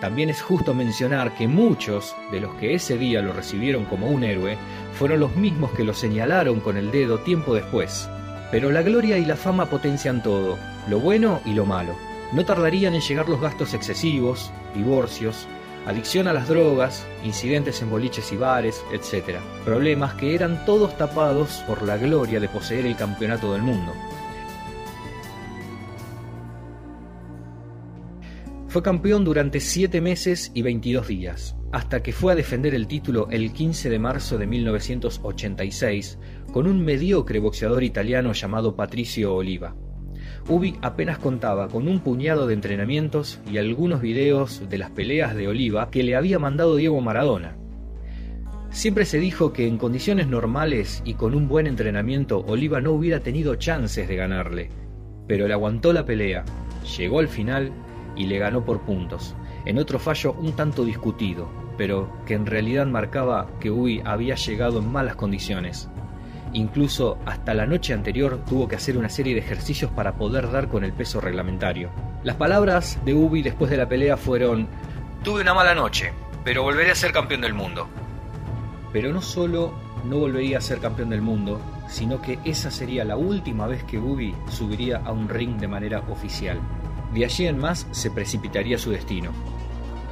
También 0.00 0.30
es 0.30 0.40
justo 0.40 0.72
mencionar 0.72 1.34
que 1.34 1.46
muchos 1.46 2.16
de 2.32 2.40
los 2.40 2.54
que 2.54 2.74
ese 2.74 2.96
día 2.96 3.20
lo 3.20 3.34
recibieron 3.34 3.84
como 3.84 4.08
un 4.08 4.24
héroe 4.24 4.56
fueron 4.94 5.20
los 5.20 5.36
mismos 5.36 5.72
que 5.72 5.84
lo 5.84 5.92
señalaron 5.92 6.60
con 6.60 6.78
el 6.78 6.90
dedo 6.90 7.18
tiempo 7.18 7.54
después. 7.54 8.08
Pero 8.50 8.70
la 8.70 8.82
gloria 8.82 9.18
y 9.18 9.26
la 9.26 9.36
fama 9.36 9.66
potencian 9.66 10.22
todo, 10.22 10.58
lo 10.88 11.00
bueno 11.00 11.40
y 11.44 11.52
lo 11.52 11.66
malo. 11.66 11.94
No 12.32 12.44
tardarían 12.44 12.94
en 12.94 13.02
llegar 13.02 13.28
los 13.28 13.40
gastos 13.40 13.74
excesivos, 13.74 14.50
divorcios, 14.74 15.46
adicción 15.86 16.28
a 16.28 16.32
las 16.32 16.48
drogas, 16.48 17.06
incidentes 17.22 17.82
en 17.82 17.90
boliches 17.90 18.32
y 18.32 18.36
bares, 18.36 18.82
etc. 18.92 19.38
Problemas 19.64 20.14
que 20.14 20.34
eran 20.34 20.64
todos 20.64 20.96
tapados 20.96 21.62
por 21.66 21.82
la 21.82 21.98
gloria 21.98 22.40
de 22.40 22.48
poseer 22.48 22.86
el 22.86 22.96
campeonato 22.96 23.52
del 23.52 23.62
mundo. 23.62 23.92
Fue 28.70 28.84
campeón 28.84 29.24
durante 29.24 29.58
7 29.58 30.00
meses 30.00 30.52
y 30.54 30.62
22 30.62 31.08
días, 31.08 31.56
hasta 31.72 32.04
que 32.04 32.12
fue 32.12 32.32
a 32.32 32.36
defender 32.36 32.72
el 32.72 32.86
título 32.86 33.26
el 33.32 33.52
15 33.52 33.90
de 33.90 33.98
marzo 33.98 34.38
de 34.38 34.46
1986 34.46 36.20
con 36.52 36.68
un 36.68 36.84
mediocre 36.84 37.40
boxeador 37.40 37.82
italiano 37.82 38.32
llamado 38.32 38.76
Patricio 38.76 39.34
Oliva. 39.34 39.74
Ubi 40.48 40.76
apenas 40.82 41.18
contaba 41.18 41.66
con 41.66 41.88
un 41.88 41.98
puñado 41.98 42.46
de 42.46 42.54
entrenamientos 42.54 43.40
y 43.50 43.58
algunos 43.58 44.00
videos 44.00 44.62
de 44.70 44.78
las 44.78 44.92
peleas 44.92 45.34
de 45.34 45.48
Oliva 45.48 45.90
que 45.90 46.04
le 46.04 46.14
había 46.14 46.38
mandado 46.38 46.76
Diego 46.76 47.00
Maradona. 47.00 47.56
Siempre 48.70 49.04
se 49.04 49.18
dijo 49.18 49.52
que 49.52 49.66
en 49.66 49.78
condiciones 49.78 50.28
normales 50.28 51.02
y 51.04 51.14
con 51.14 51.34
un 51.34 51.48
buen 51.48 51.66
entrenamiento 51.66 52.44
Oliva 52.46 52.80
no 52.80 52.92
hubiera 52.92 53.18
tenido 53.18 53.56
chances 53.56 54.06
de 54.06 54.14
ganarle, 54.14 54.70
pero 55.26 55.48
le 55.48 55.54
aguantó 55.54 55.92
la 55.92 56.06
pelea, 56.06 56.44
llegó 56.96 57.18
al 57.18 57.26
final 57.26 57.72
y 58.16 58.26
le 58.26 58.38
ganó 58.38 58.64
por 58.64 58.80
puntos, 58.80 59.34
en 59.64 59.78
otro 59.78 59.98
fallo 59.98 60.32
un 60.32 60.52
tanto 60.52 60.84
discutido, 60.84 61.48
pero 61.76 62.10
que 62.26 62.34
en 62.34 62.46
realidad 62.46 62.86
marcaba 62.86 63.48
que 63.60 63.70
Ubi 63.70 64.02
había 64.04 64.34
llegado 64.34 64.80
en 64.80 64.90
malas 64.90 65.16
condiciones. 65.16 65.88
Incluso 66.52 67.18
hasta 67.26 67.54
la 67.54 67.66
noche 67.66 67.92
anterior 67.92 68.40
tuvo 68.48 68.66
que 68.66 68.76
hacer 68.76 68.98
una 68.98 69.08
serie 69.08 69.34
de 69.34 69.40
ejercicios 69.40 69.90
para 69.92 70.14
poder 70.14 70.50
dar 70.50 70.68
con 70.68 70.82
el 70.82 70.92
peso 70.92 71.20
reglamentario. 71.20 71.90
Las 72.24 72.36
palabras 72.36 72.98
de 73.04 73.14
Ubi 73.14 73.42
después 73.42 73.70
de 73.70 73.76
la 73.76 73.88
pelea 73.88 74.16
fueron, 74.16 74.66
tuve 75.22 75.42
una 75.42 75.54
mala 75.54 75.74
noche, 75.74 76.12
pero 76.44 76.62
volveré 76.62 76.90
a 76.90 76.96
ser 76.96 77.12
campeón 77.12 77.42
del 77.42 77.54
mundo. 77.54 77.86
Pero 78.92 79.12
no 79.12 79.22
solo 79.22 79.72
no 80.04 80.18
volvería 80.18 80.58
a 80.58 80.62
ser 80.62 80.78
campeón 80.80 81.10
del 81.10 81.22
mundo, 81.22 81.60
sino 81.88 82.20
que 82.20 82.38
esa 82.44 82.70
sería 82.70 83.04
la 83.04 83.16
última 83.16 83.66
vez 83.66 83.84
que 83.84 83.98
Ubi 83.98 84.34
subiría 84.48 84.98
a 85.04 85.12
un 85.12 85.28
ring 85.28 85.58
de 85.58 85.68
manera 85.68 86.02
oficial. 86.08 86.58
De 87.14 87.24
allí 87.24 87.46
en 87.46 87.58
más 87.58 87.86
se 87.90 88.10
precipitaría 88.10 88.78
su 88.78 88.90
destino. 88.90 89.30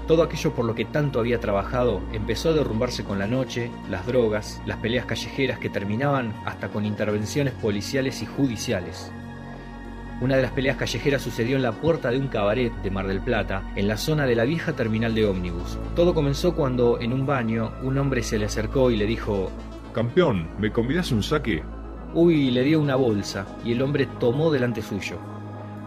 Todo 0.07 0.23
aquello 0.23 0.53
por 0.55 0.65
lo 0.65 0.75
que 0.75 0.87
tanto 0.87 1.21
había 1.21 1.39
trabajado 1.39 2.01
empezó 2.13 2.49
a 2.49 2.55
derrumbarse 2.55 3.05
con 3.05 3.19
la 3.19 3.27
noche, 3.27 3.71
las 3.91 4.07
drogas, 4.07 4.61
las 4.65 4.79
peleas 4.79 5.05
callejeras 5.05 5.59
que 5.59 5.69
terminaban 5.69 6.33
hasta 6.47 6.69
con 6.69 6.87
intervenciones 6.87 7.53
policiales 7.53 8.23
y 8.23 8.27
judiciales. 8.27 9.13
Una 10.21 10.35
de 10.35 10.43
las 10.43 10.51
peleas 10.51 10.77
callejeras 10.77 11.23
sucedió 11.23 11.57
en 11.57 11.63
la 11.63 11.73
puerta 11.73 12.11
de 12.11 12.19
un 12.19 12.27
cabaret 12.27 12.73
de 12.83 12.91
Mar 12.91 13.07
del 13.07 13.21
Plata, 13.21 13.63
en 13.77 13.87
la 13.87 13.97
zona 13.97 14.27
de 14.27 14.35
la 14.35 14.45
vieja 14.45 14.73
terminal 14.73 15.15
de 15.15 15.27
ómnibus. 15.27 15.79
Todo 15.95 16.15
comenzó 16.15 16.57
cuando, 16.57 16.99
en 17.01 17.13
un 17.13 17.25
baño, 17.25 17.71
un 17.83 17.99
hombre 17.99 18.25
se 18.25 18.39
le 18.39 18.47
acercó 18.47 18.91
y 18.91 18.97
le 18.97 19.07
dijo: 19.07 19.53
Campeón, 19.93 20.49
¿me 20.59 20.73
convidas 20.73 21.13
un 21.13 21.23
saque? 21.23 21.63
Uy 22.15 22.51
le 22.51 22.65
dio 22.65 22.81
una 22.81 22.97
bolsa 22.97 23.47
y 23.65 23.73
el 23.73 23.83
hombre 23.83 24.09
tomó 24.19 24.51
delante 24.51 24.83
suyo. 24.83 25.19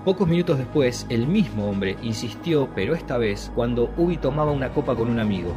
Pocos 0.04 0.28
minutos 0.28 0.58
después, 0.58 1.06
el 1.10 1.28
mismo 1.28 1.70
hombre 1.70 1.96
insistió, 2.02 2.68
pero 2.74 2.96
esta 2.96 3.20
vez 3.20 3.52
cuando 3.54 3.94
Ubi 3.98 4.18
tomaba 4.18 4.52
una 4.52 4.70
copa 4.70 4.96
con 4.96 5.08
un 5.08 5.20
amigo. 5.20 5.54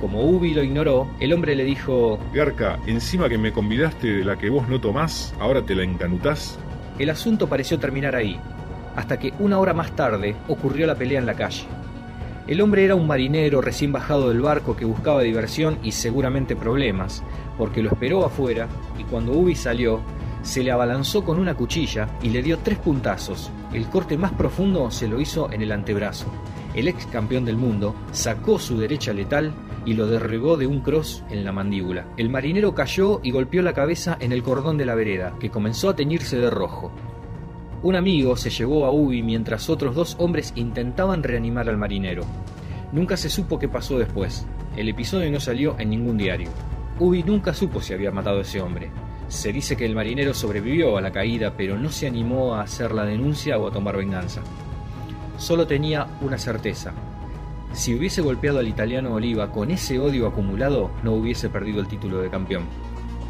Como 0.00 0.22
Ubi 0.22 0.54
lo 0.54 0.62
ignoró, 0.62 1.08
el 1.18 1.32
hombre 1.32 1.56
le 1.56 1.64
dijo: 1.64 2.20
Garca, 2.32 2.78
encima 2.86 3.28
que 3.28 3.36
me 3.36 3.52
convidaste 3.52 4.18
de 4.18 4.24
la 4.24 4.36
que 4.36 4.48
vos 4.48 4.68
no 4.68 4.80
tomás, 4.80 5.34
ahora 5.40 5.60
te 5.62 5.74
la 5.74 5.82
encanutás. 5.82 6.56
El 7.00 7.10
asunto 7.10 7.48
pareció 7.48 7.80
terminar 7.80 8.14
ahí, 8.14 8.38
hasta 8.94 9.18
que 9.18 9.34
una 9.40 9.58
hora 9.58 9.74
más 9.74 9.90
tarde 9.96 10.36
ocurrió 10.46 10.86
la 10.86 10.94
pelea 10.94 11.18
en 11.18 11.26
la 11.26 11.34
calle. 11.34 11.64
El 12.46 12.60
hombre 12.60 12.84
era 12.84 12.94
un 12.94 13.08
marinero 13.08 13.60
recién 13.60 13.90
bajado 13.90 14.28
del 14.28 14.40
barco 14.40 14.76
que 14.76 14.84
buscaba 14.84 15.22
diversión 15.22 15.78
y 15.82 15.90
seguramente 15.90 16.54
problemas, 16.54 17.24
porque 17.58 17.82
lo 17.82 17.90
esperó 17.90 18.24
afuera 18.24 18.68
y 18.96 19.02
cuando 19.02 19.32
Ubi 19.32 19.56
salió, 19.56 20.00
se 20.44 20.62
le 20.62 20.70
abalanzó 20.70 21.24
con 21.24 21.40
una 21.40 21.54
cuchilla 21.54 22.08
y 22.22 22.28
le 22.28 22.42
dio 22.42 22.58
tres 22.58 22.78
puntazos. 22.78 23.50
El 23.72 23.86
corte 23.86 24.16
más 24.16 24.32
profundo 24.32 24.90
se 24.90 25.08
lo 25.08 25.20
hizo 25.20 25.50
en 25.50 25.62
el 25.62 25.72
antebrazo. 25.72 26.26
El 26.74 26.86
ex 26.86 27.06
campeón 27.06 27.44
del 27.44 27.56
mundo 27.56 27.94
sacó 28.12 28.58
su 28.58 28.78
derecha 28.78 29.12
letal 29.12 29.52
y 29.86 29.94
lo 29.94 30.06
derribó 30.06 30.56
de 30.56 30.66
un 30.66 30.80
cross 30.80 31.24
en 31.30 31.44
la 31.44 31.52
mandíbula. 31.52 32.06
El 32.16 32.28
marinero 32.28 32.74
cayó 32.74 33.20
y 33.22 33.30
golpeó 33.30 33.62
la 33.62 33.72
cabeza 33.72 34.16
en 34.20 34.32
el 34.32 34.42
cordón 34.42 34.76
de 34.76 34.86
la 34.86 34.94
vereda, 34.94 35.34
que 35.40 35.50
comenzó 35.50 35.88
a 35.88 35.96
teñirse 35.96 36.36
de 36.38 36.50
rojo. 36.50 36.92
Un 37.82 37.96
amigo 37.96 38.36
se 38.36 38.50
llevó 38.50 38.86
a 38.86 38.92
Ubi 38.92 39.22
mientras 39.22 39.68
otros 39.68 39.94
dos 39.94 40.16
hombres 40.18 40.52
intentaban 40.56 41.22
reanimar 41.22 41.68
al 41.68 41.78
marinero. 41.78 42.24
Nunca 42.92 43.16
se 43.16 43.30
supo 43.30 43.58
qué 43.58 43.68
pasó 43.68 43.98
después. 43.98 44.46
El 44.76 44.88
episodio 44.88 45.30
no 45.30 45.40
salió 45.40 45.76
en 45.78 45.90
ningún 45.90 46.16
diario. 46.16 46.50
Ubi 46.98 47.22
nunca 47.22 47.54
supo 47.54 47.80
si 47.80 47.92
había 47.92 48.10
matado 48.10 48.38
a 48.38 48.42
ese 48.42 48.60
hombre. 48.60 48.90
Se 49.34 49.52
dice 49.52 49.76
que 49.76 49.84
el 49.84 49.96
marinero 49.96 50.32
sobrevivió 50.32 50.96
a 50.96 51.00
la 51.00 51.10
caída, 51.10 51.54
pero 51.56 51.76
no 51.76 51.90
se 51.90 52.06
animó 52.06 52.54
a 52.54 52.62
hacer 52.62 52.92
la 52.92 53.04
denuncia 53.04 53.58
o 53.58 53.66
a 53.66 53.72
tomar 53.72 53.96
venganza. 53.96 54.40
Solo 55.36 55.66
tenía 55.66 56.06
una 56.20 56.38
certeza. 56.38 56.92
Si 57.72 57.94
hubiese 57.94 58.22
golpeado 58.22 58.60
al 58.60 58.68
italiano 58.68 59.12
Oliva 59.12 59.50
con 59.50 59.72
ese 59.72 59.98
odio 59.98 60.28
acumulado, 60.28 60.92
no 61.02 61.14
hubiese 61.14 61.50
perdido 61.50 61.80
el 61.80 61.88
título 61.88 62.22
de 62.22 62.30
campeón. 62.30 62.62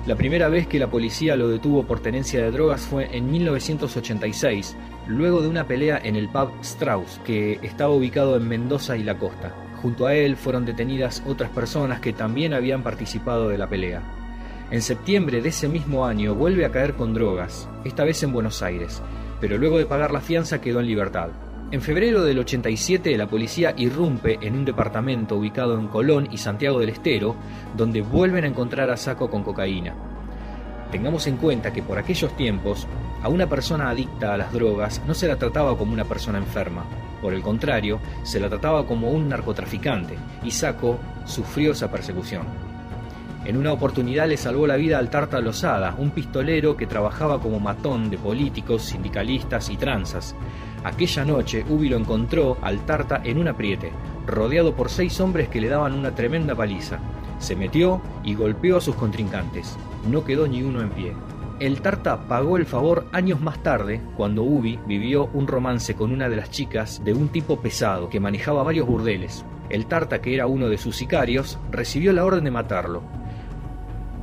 La 0.07 0.15
primera 0.15 0.49
vez 0.49 0.67
que 0.67 0.79
la 0.79 0.91
policía 0.91 1.37
lo 1.37 1.49
detuvo 1.49 1.85
por 1.85 2.01
tenencia 2.01 2.43
de 2.43 2.51
drogas 2.51 2.83
fue 2.83 3.09
en 3.17 3.33
1986, 3.33 4.77
luego 5.09 5.41
de 5.41 5.49
una 5.49 5.67
pelea 5.67 5.99
en 6.05 6.17
el 6.17 6.29
pub 6.29 6.51
Strauss, 6.61 7.19
que 7.25 7.59
estaba 7.63 7.95
ubicado 7.95 8.37
en 8.37 8.47
Mendoza 8.47 8.99
y 8.99 9.05
la 9.05 9.19
costa. 9.19 9.55
Junto 9.81 10.07
a 10.07 10.15
él 10.15 10.37
fueron 10.37 10.67
detenidas 10.67 11.23
otras 11.27 11.49
personas 11.49 12.01
que 12.01 12.13
también 12.13 12.53
habían 12.53 12.83
participado 12.83 13.49
de 13.49 13.57
la 13.57 13.71
pelea. 13.71 14.03
En 14.75 14.83
septiembre 14.83 15.41
de 15.41 15.51
ese 15.51 15.69
mismo 15.69 16.05
año 16.05 16.35
vuelve 16.35 16.65
a 16.65 16.73
caer 16.73 16.95
con 16.95 17.15
drogas, 17.15 17.69
esta 17.85 18.03
vez 18.03 18.21
en 18.25 18.33
Buenos 18.33 18.61
Aires, 18.61 19.01
pero 19.41 19.57
luego 19.57 19.79
de 19.79 19.87
pagar 19.87 20.11
la 20.11 20.21
fianza 20.21 20.61
quedó 20.61 20.81
en 20.81 20.89
libertad. 20.89 21.29
En 21.71 21.81
febrero 21.81 22.25
del 22.25 22.41
87 22.41 23.17
la 23.17 23.29
policía 23.29 23.73
irrumpe 23.77 24.37
en 24.41 24.55
un 24.55 24.65
departamento 24.65 25.37
ubicado 25.37 25.79
en 25.79 25.87
Colón 25.87 26.27
y 26.33 26.39
Santiago 26.39 26.81
del 26.81 26.89
Estero, 26.89 27.37
donde 27.77 28.03
vuelven 28.03 28.43
a 28.43 28.49
encontrar 28.49 28.91
a 28.91 28.97
Saco 28.97 29.31
con 29.31 29.45
cocaína. 29.45 29.95
Tengamos 30.91 31.29
en 31.29 31.37
cuenta 31.37 31.73
que 31.73 31.85
por 31.85 31.97
aquellos 31.97 32.37
tiempos 32.37 32.89
a 33.23 33.29
una 33.29 33.49
persona 33.49 33.91
adicta 33.91 34.35
a 34.35 34.39
las 34.39 34.53
drogas 34.53 35.01
no 35.07 35.15
se 35.15 35.29
la 35.29 35.37
trataba 35.37 35.79
como 35.79 35.93
una 35.93 36.05
persona 36.05 36.39
enferma, 36.39 36.85
por 37.23 37.33
el 37.33 37.43
contrario, 37.43 38.01
se 38.25 38.41
la 38.41 38.49
trataba 38.49 38.85
como 38.89 39.13
un 39.13 39.29
narcotraficante, 39.29 40.17
y 40.43 40.51
Saco 40.51 40.99
sufrió 41.27 41.71
esa 41.71 41.93
persecución. 41.93 42.74
En 43.45 43.59
una 43.59 43.75
oportunidad 43.75 44.27
le 44.27 44.39
salvó 44.39 44.67
la 44.67 44.77
vida 44.77 44.99
al 44.99 45.11
Tarta 45.11 45.39
Lozada, 45.39 45.95
un 45.99 46.13
pistolero 46.13 46.79
que 46.79 46.87
trabajaba 46.87 47.41
como 47.41 47.61
matón 47.61 48.09
de 48.09 48.17
políticos, 48.17 48.83
sindicalistas 48.83 49.69
y 49.69 49.77
tranzas. 49.77 50.35
Aquella 50.83 51.27
noche 51.27 51.63
Ubi 51.69 51.91
lo 51.91 51.99
encontró 51.99 52.57
al 52.63 52.87
Tarta 52.87 53.21
en 53.23 53.37
un 53.37 53.49
apriete, 53.49 53.93
rodeado 54.27 54.75
por 54.75 54.89
seis 54.89 55.21
hombres 55.21 55.49
que 55.49 55.61
le 55.61 55.69
daban 55.69 55.93
una 55.93 56.15
tremenda 56.15 56.55
paliza. 56.55 57.01
Se 57.39 57.55
metió 57.55 58.01
y 58.23 58.35
golpeó 58.35 58.79
a 58.79 58.81
sus 58.81 58.95
contrincantes. 58.95 59.77
No 60.11 60.25
quedó 60.25 60.49
ni 60.49 60.63
uno 60.63 60.81
en 60.81 60.89
pie. 60.89 61.13
El 61.61 61.83
Tarta 61.83 62.27
pagó 62.27 62.57
el 62.57 62.65
favor 62.65 63.07
años 63.13 63.43
más 63.43 63.63
tarde, 63.63 64.01
cuando 64.17 64.43
Ubi 64.43 64.79
vivió 64.87 65.29
un 65.35 65.47
romance 65.47 65.95
con 65.95 66.13
una 66.13 66.31
de 66.31 66.37
las 66.37 66.51
chicas 66.51 67.03
de 67.05 67.13
un 67.13 67.29
tipo 67.29 67.61
pesado 67.61 68.09
que 68.09 68.21
manejaba 68.21 68.63
varios 68.63 68.87
burdeles. 68.87 69.45
El 69.69 69.85
Tarta, 69.85 70.23
que 70.23 70.35
era 70.35 70.47
uno 70.47 70.69
de 70.69 70.79
sus 70.79 70.97
sicarios, 70.97 71.59
recibió 71.71 72.13
la 72.13 72.25
orden 72.25 72.45
de 72.45 72.51
matarlo, 72.51 73.03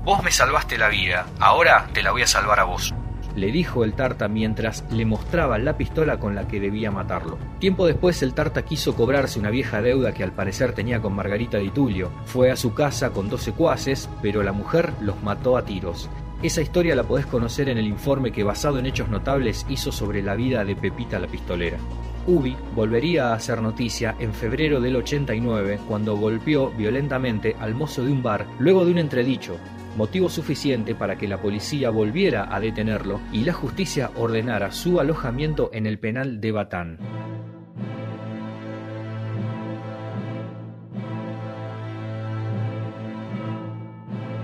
Vos 0.03 0.23
me 0.23 0.31
salvaste 0.31 0.79
la 0.79 0.89
vida, 0.89 1.27
ahora 1.39 1.87
te 1.93 2.01
la 2.01 2.09
voy 2.09 2.23
a 2.23 2.27
salvar 2.27 2.59
a 2.59 2.63
vos. 2.63 2.91
Le 3.35 3.51
dijo 3.51 3.83
el 3.83 3.93
Tarta 3.93 4.27
mientras 4.27 4.83
le 4.89 5.05
mostraba 5.05 5.59
la 5.59 5.77
pistola 5.77 6.17
con 6.17 6.33
la 6.33 6.47
que 6.47 6.59
debía 6.59 6.89
matarlo. 6.89 7.37
Tiempo 7.59 7.85
después 7.85 8.23
el 8.23 8.33
Tarta 8.33 8.63
quiso 8.63 8.95
cobrarse 8.95 9.37
una 9.37 9.51
vieja 9.51 9.79
deuda 9.83 10.11
que 10.11 10.23
al 10.23 10.31
parecer 10.31 10.73
tenía 10.73 11.03
con 11.03 11.13
Margarita 11.13 11.59
Di 11.59 11.69
Tulio. 11.69 12.09
Fue 12.25 12.49
a 12.49 12.55
su 12.55 12.73
casa 12.73 13.11
con 13.11 13.29
dos 13.29 13.43
secuaces, 13.43 14.09
pero 14.23 14.41
la 14.41 14.53
mujer 14.53 14.91
los 15.01 15.21
mató 15.21 15.55
a 15.55 15.65
tiros. 15.65 16.09
Esa 16.41 16.61
historia 16.61 16.95
la 16.95 17.03
podés 17.03 17.27
conocer 17.27 17.69
en 17.69 17.77
el 17.77 17.85
informe 17.85 18.31
que 18.31 18.43
basado 18.43 18.79
en 18.79 18.87
hechos 18.87 19.07
notables 19.07 19.67
hizo 19.69 19.91
sobre 19.91 20.23
la 20.23 20.33
vida 20.33 20.65
de 20.65 20.75
Pepita 20.75 21.19
la 21.19 21.27
pistolera. 21.27 21.77
Ubi 22.25 22.57
volvería 22.75 23.29
a 23.29 23.33
hacer 23.35 23.61
noticia 23.61 24.15
en 24.17 24.33
febrero 24.33 24.81
del 24.81 24.95
89 24.95 25.79
cuando 25.87 26.17
golpeó 26.17 26.71
violentamente 26.71 27.55
al 27.59 27.75
mozo 27.75 28.03
de 28.03 28.11
un 28.11 28.23
bar 28.23 28.47
luego 28.57 28.83
de 28.83 28.91
un 28.91 28.97
entredicho, 28.97 29.57
motivo 29.95 30.29
suficiente 30.29 30.95
para 30.95 31.17
que 31.17 31.27
la 31.27 31.41
policía 31.41 31.89
volviera 31.89 32.53
a 32.53 32.59
detenerlo 32.59 33.19
y 33.31 33.43
la 33.43 33.53
justicia 33.53 34.11
ordenara 34.15 34.71
su 34.71 34.99
alojamiento 34.99 35.69
en 35.73 35.85
el 35.85 35.99
penal 35.99 36.41
de 36.41 36.51
Batán. 36.51 36.97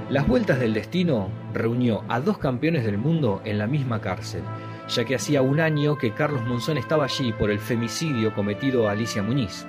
Las 0.09 0.25
vueltas 0.25 0.59
del 0.59 0.73
destino 0.73 1.29
reunió 1.53 2.03
a 2.07 2.21
dos 2.21 2.37
campeones 2.37 2.85
del 2.85 2.97
mundo 2.97 3.41
en 3.43 3.57
la 3.57 3.67
misma 3.67 3.99
cárcel, 3.99 4.41
ya 4.87 5.03
que 5.03 5.15
hacía 5.15 5.41
un 5.41 5.59
año 5.59 5.97
que 5.97 6.13
Carlos 6.13 6.45
Monzón 6.45 6.77
estaba 6.77 7.03
allí 7.03 7.33
por 7.33 7.51
el 7.51 7.59
femicidio 7.59 8.33
cometido 8.33 8.87
a 8.87 8.91
Alicia 8.91 9.21
Muñiz. 9.21 9.67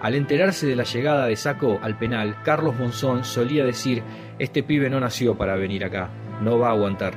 Al 0.00 0.14
enterarse 0.14 0.66
de 0.66 0.76
la 0.76 0.84
llegada 0.84 1.26
de 1.26 1.36
Saco 1.36 1.78
al 1.82 1.98
penal, 1.98 2.36
Carlos 2.42 2.74
Monzón 2.78 3.22
solía 3.22 3.64
decir, 3.64 4.02
este 4.38 4.62
pibe 4.62 4.88
no 4.88 4.98
nació 4.98 5.36
para 5.36 5.56
venir 5.56 5.84
acá, 5.84 6.08
no 6.40 6.58
va 6.58 6.68
a 6.68 6.72
aguantar. 6.72 7.12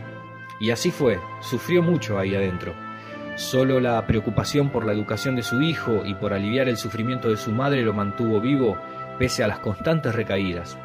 Y 0.60 0.72
así 0.72 0.92
fue, 0.92 1.18
sufrió 1.42 1.82
mucho 1.82 2.20
ahí 2.20 2.36
adentro. 2.36 2.74
Solo 3.36 3.80
la 3.80 4.06
preocupación 4.06 4.70
por 4.70 4.86
la 4.86 4.92
educación 4.92 5.38
de 5.38 5.44
su 5.44 5.62
hijo 5.62 6.04
y 6.06 6.13
por 6.16 6.34
aliviar 6.34 6.68
el 6.68 6.78
sufrimiento 6.78 7.30
de 7.30 7.38
su 7.38 7.52
madre 7.52 7.84
lo 7.84 7.94
mantuvo 7.94 8.42
vivo 8.42 8.78
pese 9.18 9.44
a 9.44 9.48
las 9.48 9.60
constantes 9.60 10.13
recaídas. 10.13 10.78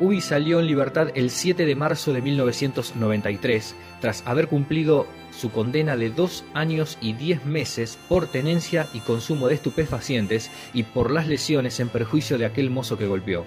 Ubi 0.00 0.20
salió 0.20 0.60
en 0.60 0.66
libertad 0.66 1.08
el 1.14 1.30
7 1.30 1.66
de 1.66 1.74
marzo 1.74 2.12
de 2.12 2.22
1993 2.22 3.74
tras 4.00 4.22
haber 4.26 4.46
cumplido 4.46 5.06
su 5.32 5.50
condena 5.50 5.96
de 5.96 6.10
dos 6.10 6.44
años 6.54 6.98
y 7.00 7.14
diez 7.14 7.44
meses 7.44 7.98
por 8.08 8.28
tenencia 8.28 8.88
y 8.94 9.00
consumo 9.00 9.48
de 9.48 9.54
estupefacientes 9.54 10.50
y 10.72 10.84
por 10.84 11.10
las 11.10 11.26
lesiones 11.26 11.80
en 11.80 11.88
perjuicio 11.88 12.38
de 12.38 12.46
aquel 12.46 12.70
mozo 12.70 12.96
que 12.96 13.06
golpeó. 13.06 13.44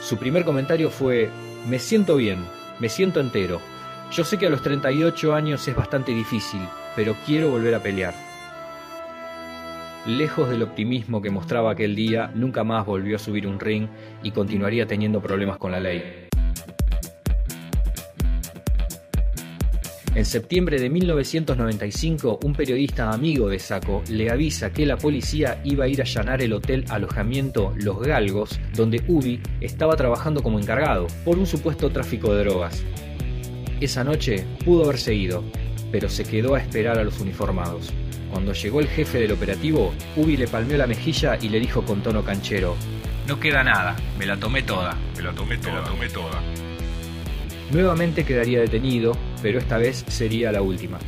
Su 0.00 0.16
primer 0.16 0.44
comentario 0.44 0.90
fue, 0.90 1.30
me 1.68 1.78
siento 1.78 2.16
bien, 2.16 2.44
me 2.80 2.88
siento 2.88 3.20
entero. 3.20 3.60
Yo 4.10 4.24
sé 4.24 4.38
que 4.38 4.46
a 4.46 4.50
los 4.50 4.62
38 4.62 5.32
años 5.32 5.66
es 5.68 5.76
bastante 5.76 6.12
difícil, 6.12 6.60
pero 6.96 7.16
quiero 7.24 7.50
volver 7.50 7.74
a 7.76 7.82
pelear. 7.82 8.31
Lejos 10.06 10.48
del 10.48 10.64
optimismo 10.64 11.22
que 11.22 11.30
mostraba 11.30 11.70
aquel 11.70 11.94
día, 11.94 12.32
nunca 12.34 12.64
más 12.64 12.84
volvió 12.84 13.14
a 13.14 13.18
subir 13.20 13.46
un 13.46 13.60
ring 13.60 13.86
y 14.24 14.32
continuaría 14.32 14.84
teniendo 14.84 15.20
problemas 15.20 15.58
con 15.58 15.70
la 15.70 15.78
ley. 15.78 16.02
En 20.16 20.24
septiembre 20.26 20.80
de 20.80 20.90
1995, 20.90 22.40
un 22.42 22.52
periodista 22.52 23.12
amigo 23.12 23.48
de 23.48 23.60
Saco 23.60 24.02
le 24.10 24.28
avisa 24.28 24.72
que 24.72 24.86
la 24.86 24.98
policía 24.98 25.60
iba 25.62 25.84
a 25.84 25.88
ir 25.88 26.00
a 26.00 26.04
allanar 26.04 26.42
el 26.42 26.52
hotel 26.52 26.84
alojamiento 26.88 27.72
Los 27.76 28.00
Galgos, 28.00 28.58
donde 28.74 29.04
Ubi 29.06 29.40
estaba 29.60 29.94
trabajando 29.94 30.42
como 30.42 30.58
encargado, 30.58 31.06
por 31.24 31.38
un 31.38 31.46
supuesto 31.46 31.90
tráfico 31.90 32.34
de 32.34 32.42
drogas. 32.42 32.82
Esa 33.80 34.02
noche 34.02 34.44
pudo 34.64 34.82
haber 34.82 34.98
seguido, 34.98 35.44
pero 35.92 36.08
se 36.08 36.24
quedó 36.24 36.56
a 36.56 36.60
esperar 36.60 36.98
a 36.98 37.04
los 37.04 37.20
uniformados. 37.20 37.92
Cuando 38.32 38.54
llegó 38.54 38.80
el 38.80 38.88
jefe 38.88 39.18
del 39.18 39.32
operativo, 39.32 39.92
Ubi 40.16 40.38
le 40.38 40.48
palmeó 40.48 40.78
la 40.78 40.86
mejilla 40.86 41.36
y 41.38 41.50
le 41.50 41.60
dijo 41.60 41.84
con 41.84 42.02
tono 42.02 42.24
canchero: 42.24 42.74
No 43.28 43.38
queda 43.38 43.62
nada, 43.62 43.94
me 44.18 44.24
la 44.24 44.38
tomé 44.38 44.62
toda. 44.62 44.96
Me 45.14 45.22
la 45.22 45.32
tomé 45.32 45.58
toda. 45.58 45.74
Me 45.74 45.80
la 45.80 45.84
tomé 45.84 46.08
toda. 46.08 46.42
Nuevamente 47.72 48.24
quedaría 48.24 48.60
detenido, 48.60 49.12
pero 49.42 49.58
esta 49.58 49.76
vez 49.76 50.06
sería 50.08 50.50
la 50.50 50.62
última. 50.62 50.98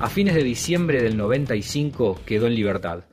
A 0.00 0.08
fines 0.08 0.34
de 0.34 0.42
diciembre 0.42 1.00
del 1.00 1.16
95 1.16 2.22
quedó 2.26 2.48
en 2.48 2.56
libertad. 2.56 3.04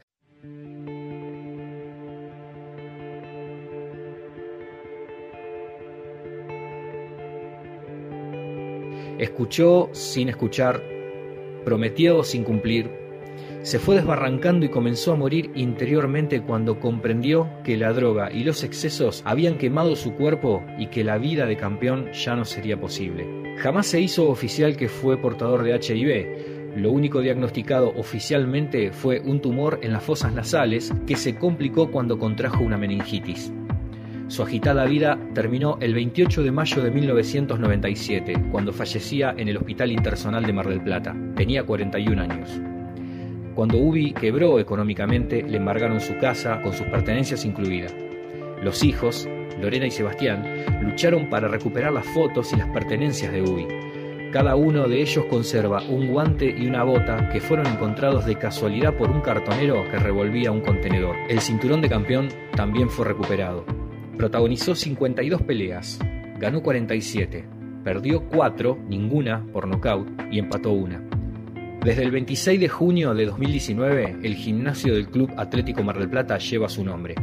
Escuchó 9.20 9.90
sin 9.94 10.30
escuchar, 10.30 10.84
prometió 11.64 12.24
sin 12.24 12.44
cumplir, 12.44 13.03
se 13.64 13.80
fue 13.80 13.96
desbarrancando 13.96 14.66
y 14.66 14.70
comenzó 14.70 15.14
a 15.14 15.16
morir 15.16 15.50
interiormente 15.56 16.42
cuando 16.42 16.82
comprendió 16.82 17.50
que 17.64 17.78
la 17.78 17.94
droga 17.94 18.30
y 18.30 18.44
los 18.44 18.62
excesos 18.64 19.24
habían 19.26 19.58
quemado 19.58 19.96
su 19.96 20.14
cuerpo 20.16 20.62
y 20.78 20.88
que 20.88 21.06
la 21.06 21.18
vida 21.18 21.46
de 21.46 21.56
campeón 21.56 22.12
ya 22.12 22.36
no 22.36 22.44
sería 22.44 22.80
posible. 22.80 23.26
Jamás 23.58 23.88
se 23.88 24.02
hizo 24.02 24.30
oficial 24.30 24.76
que 24.76 24.90
fue 24.90 25.18
portador 25.18 25.64
de 25.64 25.76
HIV. 25.76 26.76
Lo 26.76 26.92
único 26.92 27.22
diagnosticado 27.22 27.94
oficialmente 27.96 28.92
fue 28.92 29.22
un 29.22 29.42
tumor 29.42 29.80
en 29.82 29.94
las 29.94 30.04
fosas 30.04 30.34
nasales 30.34 30.92
que 31.08 31.16
se 31.16 31.36
complicó 31.36 31.90
cuando 31.90 32.20
contrajo 32.20 32.64
una 32.64 32.78
meningitis. 32.78 33.54
Su 34.28 34.44
agitada 34.44 34.86
vida 34.86 35.18
terminó 35.34 35.78
el 35.80 35.94
28 35.94 36.44
de 36.44 36.52
mayo 36.52 36.82
de 36.82 36.92
1997, 36.92 38.48
cuando 38.52 38.74
fallecía 38.74 39.34
en 39.38 39.48
el 39.48 39.58
Hospital 39.58 39.92
Intersonal 39.92 40.46
de 40.46 40.54
Mar 40.54 40.68
del 40.68 40.82
Plata. 40.82 41.16
Tenía 41.36 41.64
41 41.64 42.22
años. 42.22 42.73
Cuando 43.56 43.78
Ubi 43.78 44.14
quebró 44.14 44.60
económicamente, 44.60 45.44
le 45.44 45.58
embargaron 45.58 46.02
su 46.02 46.18
casa 46.18 46.60
con 46.64 46.74
sus 46.74 46.88
pertenencias 46.88 47.46
incluidas. 47.46 47.96
Los 48.64 48.84
hijos, 48.84 49.30
Lorena 49.62 49.86
y 49.86 49.92
Sebastián, 49.92 50.44
lucharon 50.82 51.30
para 51.30 51.48
recuperar 51.48 51.94
las 51.94 52.08
fotos 52.08 52.52
y 52.52 52.56
las 52.56 52.70
pertenencias 52.70 53.32
de 53.32 53.44
Ubi. 53.44 53.68
Cada 54.32 54.56
uno 54.56 54.88
de 54.88 55.02
ellos 55.02 55.26
conserva 55.26 55.84
un 55.84 56.08
guante 56.08 56.50
y 56.50 56.66
una 56.66 56.84
bota 56.84 57.30
que 57.30 57.40
fueron 57.40 57.68
encontrados 57.68 58.26
de 58.26 58.36
casualidad 58.36 58.98
por 58.98 59.12
un 59.12 59.22
cartonero 59.22 59.84
que 59.92 60.00
revolvía 60.00 60.52
un 60.52 60.62
contenedor. 60.62 61.16
El 61.30 61.40
cinturón 61.40 61.82
de 61.82 61.90
campeón 61.90 62.30
también 62.56 62.90
fue 62.90 63.06
recuperado. 63.06 63.64
Protagonizó 64.18 64.74
52 64.74 65.44
peleas, 65.44 66.00
ganó 66.40 66.64
47, 66.64 67.46
perdió 67.84 68.26
4, 68.26 68.80
ninguna 68.88 69.46
por 69.54 69.68
nocaut, 69.68 70.10
y 70.32 70.40
empató 70.40 70.72
una. 70.72 71.13
Desde 71.84 72.04
el 72.04 72.12
26 72.12 72.62
de 72.62 72.70
junio 72.70 73.14
de 73.14 73.26
2019, 73.26 74.20
el 74.24 74.36
gimnasio 74.36 74.94
del 74.94 75.10
Club 75.10 75.34
Atlético 75.36 75.84
Mar 75.84 76.00
del 76.00 76.10
Plata 76.10 76.38
lleva 76.38 76.70
su 76.70 76.82
nombre. 76.86 77.14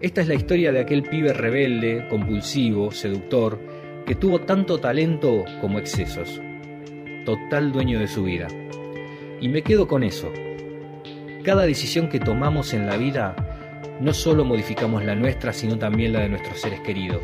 Esta 0.00 0.20
es 0.20 0.26
la 0.26 0.34
historia 0.34 0.72
de 0.72 0.80
aquel 0.80 1.04
pibe 1.04 1.32
rebelde, 1.32 2.08
compulsivo, 2.10 2.90
seductor, 2.90 3.60
que 4.04 4.16
tuvo 4.16 4.40
tanto 4.40 4.78
talento 4.78 5.44
como 5.60 5.78
excesos. 5.78 6.40
Total 7.24 7.70
dueño 7.70 8.00
de 8.00 8.08
su 8.08 8.24
vida. 8.24 8.48
Y 9.40 9.48
me 9.48 9.62
quedo 9.62 9.86
con 9.86 10.02
eso. 10.02 10.32
Cada 11.44 11.62
decisión 11.62 12.08
que 12.08 12.18
tomamos 12.18 12.74
en 12.74 12.86
la 12.86 12.96
vida, 12.96 13.36
no 14.00 14.12
solo 14.12 14.44
modificamos 14.44 15.04
la 15.04 15.14
nuestra, 15.14 15.52
sino 15.52 15.78
también 15.78 16.14
la 16.14 16.22
de 16.22 16.30
nuestros 16.30 16.60
seres 16.60 16.80
queridos. 16.80 17.22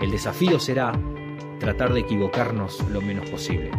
El 0.00 0.10
desafío 0.10 0.58
será 0.58 0.92
tratar 1.58 1.92
de 1.92 2.00
equivocarnos 2.00 2.82
lo 2.88 3.02
menos 3.02 3.28
posible. 3.28 3.70